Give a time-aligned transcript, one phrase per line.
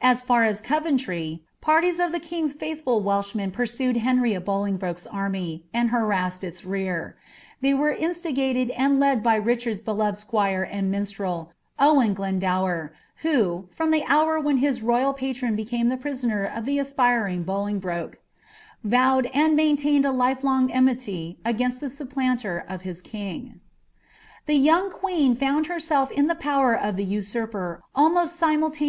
[0.00, 5.66] As far as Coventry, parties of the king's faithful Welshmen pursued Henry of Bolingbroke's army,
[5.74, 7.16] sni) harassed its rear.
[7.60, 13.92] They were instigated and led by Richard's beloved squire and minstrel, Owen Glennnwer, who, from
[13.92, 18.14] ihe hour when his rnynl patron became the prisoner of the aspiring Bolin^broke,
[18.86, 23.58] vovfcj and maintained a lifelong enmity against the supplnnler of his The
[24.48, 28.86] yoime fjueen found herself in the power of the usurper almost Miniiliaiieou!>